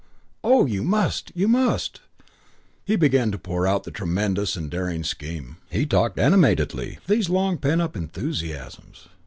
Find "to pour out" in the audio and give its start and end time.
3.33-3.83